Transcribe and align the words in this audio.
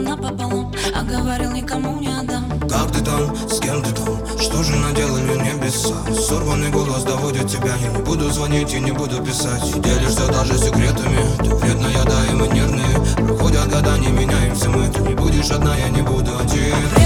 нам 0.00 0.20
напополам 0.20 0.72
А 0.94 1.02
говорил, 1.02 1.52
никому 1.52 2.00
не 2.00 2.08
отдам 2.08 2.48
Как 2.60 2.90
ты 2.92 3.04
там, 3.04 3.34
с 3.48 3.58
кем 3.60 3.82
ты 3.82 3.92
там? 3.92 4.16
Что 4.38 4.62
же 4.62 4.76
наделали 4.76 5.36
небеса? 5.38 5.94
Сорванный 6.14 6.70
голос 6.70 7.04
доводит 7.04 7.48
тебя 7.48 7.72
Я 7.80 7.88
не 7.88 8.02
буду 8.02 8.30
звонить 8.30 8.72
и 8.72 8.80
не 8.80 8.92
буду 8.92 9.22
писать 9.22 9.62
Делишься 9.80 10.26
даже 10.32 10.56
секретами 10.58 11.24
Ты 11.38 11.54
вредная, 11.54 12.04
да 12.04 12.26
и 12.30 12.34
мы 12.34 12.48
нервные 12.48 13.26
Проходят 13.26 13.68
года, 13.68 13.98
не 13.98 14.08
меняемся 14.08 14.68
мы 14.70 14.88
Ты 14.88 15.00
не 15.00 15.14
будешь 15.14 15.50
одна, 15.50 15.76
я 15.76 15.88
не 15.88 16.02
буду 16.02 16.30
один 16.38 16.99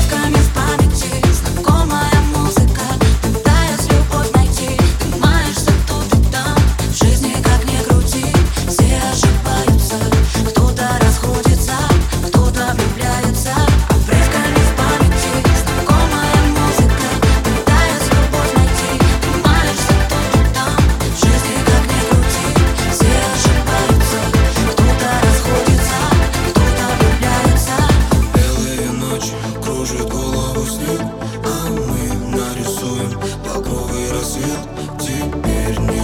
снег 30.74 31.00
А 31.44 31.70
мы 31.70 32.36
нарисуем 32.36 33.20
багровый 33.44 34.10
рассвет. 34.10 34.58
Теперь 34.98 35.78
не 35.78 36.03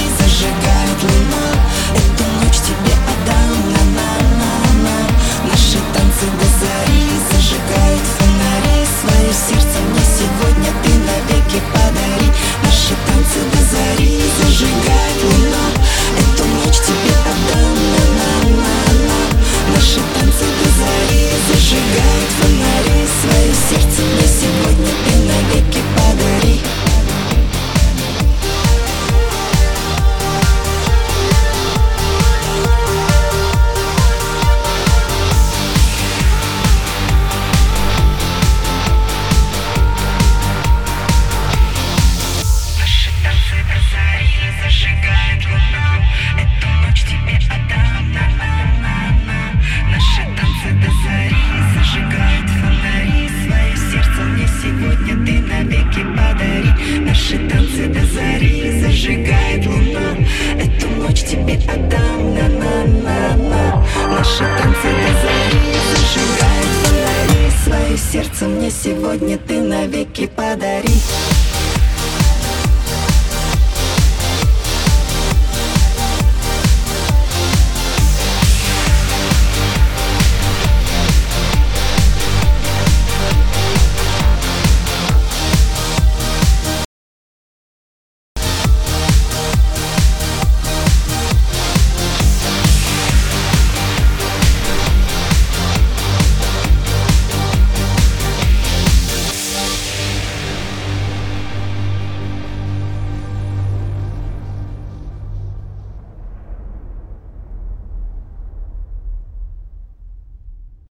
сердце 68.41 68.47
мне 68.47 68.71
сегодня 68.71 69.37
ты 69.37 69.61
навеки 69.61 70.27
подари 70.27 70.89